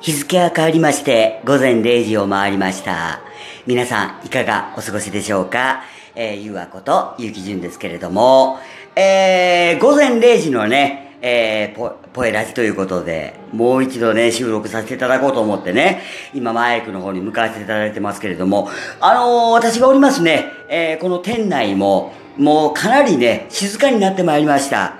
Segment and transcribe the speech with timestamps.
[0.00, 3.20] 日付が変わりまして、午前0時を回りました。
[3.66, 5.82] 皆さん、いかがお過ごしでしょうか？
[6.14, 8.60] えー、ゆうあこと、ゆうきじゅんですけれども、
[8.94, 16.02] えー、午前0時のね、えー、ポ、ポエラジということで、もう一度ね、収録させていただこうと思ってね、
[16.32, 18.70] 今マイクの方に向かわせていただいてますけれども、
[19.00, 24.94] あのー、私がおりますね、えー、この店内も、もうかなりね、静かになってまいりました。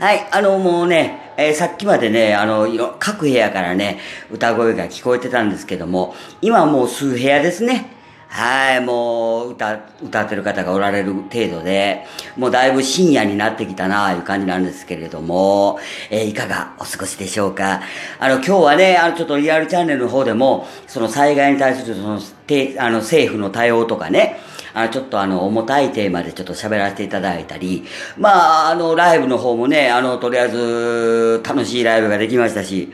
[0.00, 2.66] はい、あの、もうね、えーさっきまでね、あの、
[2.98, 3.98] 各部屋からね、
[4.30, 7.99] 歌声が聞こえてたんですけども、今はもう数部屋ですね。
[8.32, 15.80] はい、もう、歌、歌ってる方がおられる程度で、もうだいぶ深夜になってきたな、いう感じなんですけれども、
[16.10, 17.82] えーいかがお過ごしでしょうか？
[18.20, 24.38] あの、今日はね、あの、ちょっとリアルチャンネルの方でも、その災害に対する、その、てあの、政府の対応とかね、
[24.74, 27.84] あの、ちょっとあの、重たいテーマでちょっと喋らせていただいたり、
[28.16, 32.92] まあ、あの、ライブの方もね、あの、とりあえず、楽しいライブができましたし、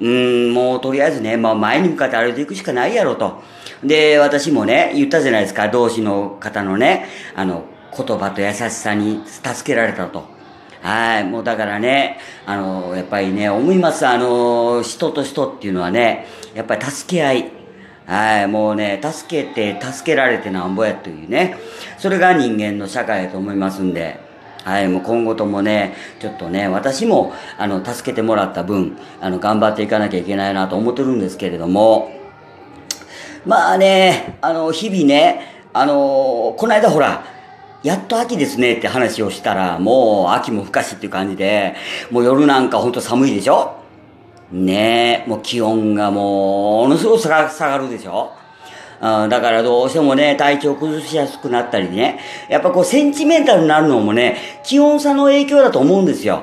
[0.00, 3.42] うん、もうとりあえずね、まあ前に向かって歩いていくしかないやろと。
[3.82, 7.64] で、私もね、言ったじゃないですか、同志の方のね、あの、
[7.96, 10.24] 言葉と優しさに助けられたと。
[10.80, 17.52] はい、もうだからね、あの、やっぱりね、思います、あの、人と人っていうのはね、やっぱり助け合い。
[18.06, 21.58] はい、もうね、助けて、助けられてなんぼやというね、
[21.98, 24.27] それが人間の社会だと思いますんで、
[24.68, 32.12] はい、もう今後ともね、ちょっとね、私も、あの、助けてもらった分、あの、頑張っていかなきゃいけないなと思ってるんですけれども、
[33.46, 37.24] まあね、あの、日々ね、あの、この間ほら、
[37.82, 41.74] やっと秋ですねって話をしたら、もう秋も深しっていう感じで、
[42.10, 43.74] もう夜なんかほんと寒いでしょ？
[44.52, 48.32] ねえ、もう気温がもう、ものすごく下がるでしょ？
[49.00, 52.18] うんだからどうしてもね、体調崩しやすくなったりね、
[52.48, 56.42] やっぱこうセンチメンタルになるのもね、気温差の影響だと思うんですよ。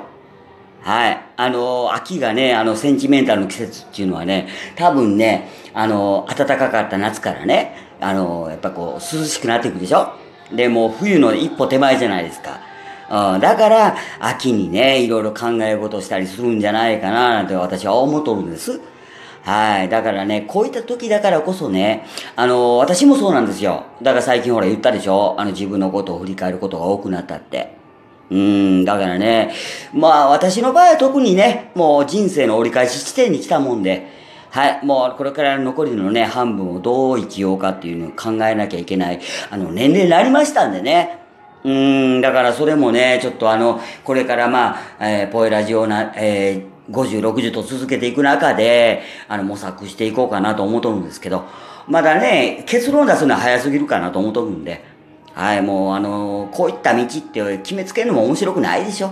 [0.81, 1.19] はい。
[1.35, 10.13] あの、秋がね、あの、センチメンタルの季節っていうのはね、多分ね、あの、暖かかった夏からね、あの、やっぱこう、涼しくなっていくでしょ？
[10.53, 12.59] で、もう冬の一歩手前じゃないですか。
[13.33, 18.79] うん、だから、秋にね、いろいろ考え事したりするんじゃないかな、なんて私は思っとるんです。
[19.45, 19.89] はい。
[19.89, 23.83] だからね、こういった時だからこそね、あの、私もそうなんですよ。
[24.01, 25.35] だから最近ほら言ったでしょ？
[25.37, 27.75] あの自分のことを振り返ることが多くなったって。
[28.31, 29.53] うん、だからね、
[29.93, 34.07] まあ私の場合は特にね、もう人生の折り返し地点に来たもんで、
[34.49, 39.19] はい、もうこれから残りのね、半分をどう生きようかっていうのを考えなきゃいけない、
[39.51, 41.19] あの、年齢になりましたんでね。
[41.63, 51.45] うん、だからそれもね、ちょっとあの、これからまあ、えーポエラジオな、えー50、60と続けていく中で、あの、模索していこうかなと思っとるんですけど、
[51.87, 54.83] まだね、結論出すのは早すぎるかなと思っとるんで、
[55.33, 59.11] はい、もうあのこういった道って決めつけるのも面白くないでしょ。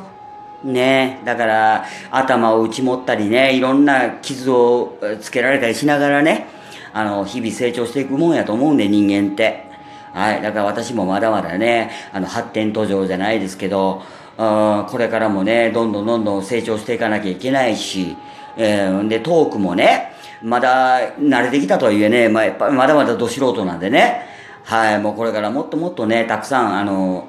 [0.63, 6.47] ねだから、頭を打ち持ったりね、いろんな傷をつけられたりしながらね、
[6.94, 9.66] あの、日々成長していくもんやと思うんで、人間って。
[10.13, 10.41] はい。
[10.41, 14.03] だから私もまだまだね、あの、発展途上じゃないですけど、
[14.38, 18.16] うんこれからもね、どんどんどんどん成長していかなきゃいけないし、
[18.57, 24.25] えーで、トークもね、まだ慣れてきたとはいえね、まあ、やっぱまだまだど素人なんでね、
[24.63, 24.99] はい。
[24.99, 27.27] もうこれからもっともっとね、たくさん、あの、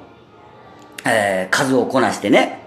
[1.05, 2.65] えー数をこなしてね、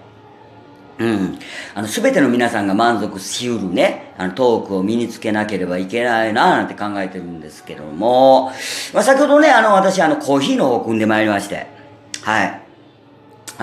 [0.99, 1.39] うん。
[1.75, 8.51] あの、すべての皆さんが満足しうるね、あの、トークを身につけなければいけないな、なんて考えてるんですけども、
[8.93, 11.67] まあ、先ほどね、あの、私、あの、コーヒーの方を組んでまいりまして、
[12.21, 12.61] はい。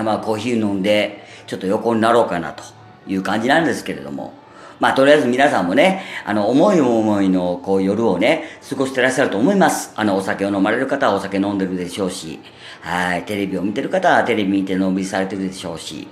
[0.03, 2.63] まあ、コーヒー飲んで、ちょっと横になろうかな、と
[3.07, 4.33] いう感じなんですけれども、
[4.79, 9.91] まあ、とりあえず皆さんもね、あの、思い思いの、こう、夜をね、過ごしてらっしゃると思います。
[9.95, 12.39] あの、お酒を飲まれる方はお酒飲んでるでしょうし、
[12.81, 16.07] はい、テレビを見てる方はテレビ見てのんびりされてるでしょうし、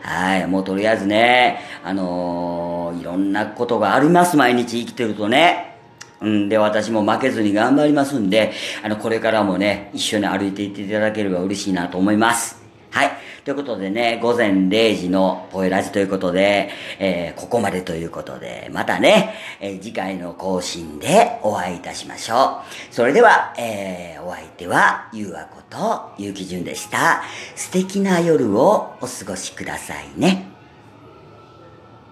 [0.00, 5.76] はい、もうとりあえずね、あのーいろんなことがあります、毎日生きてるとね。
[6.20, 6.48] うん。
[6.48, 12.57] で、私も負けずに頑張りますんで、あの、これからもね、一緒に歩いていっていただければ嬉しいなと思います。
[12.98, 13.10] はい。
[13.44, 22.94] ということでね、午前0時のポエラジということで、えーここまでということで、またね、えー次回の更新でお会いいたしましょう。
[22.94, 27.22] それでは、えーお相手は、ゆうあこと、ゆうきじゅんでした。
[27.54, 30.57] 素敵な夜をお過ごしくださいね。